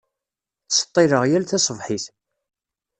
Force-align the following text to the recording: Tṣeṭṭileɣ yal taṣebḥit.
Tṣeṭṭileɣ 0.67 1.23
yal 1.27 1.45
taṣebḥit. 1.45 2.05